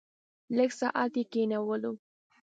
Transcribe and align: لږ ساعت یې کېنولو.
لږ 0.55 0.69
ساعت 0.79 1.13
یې 1.19 1.23
کېنولو. 1.31 1.91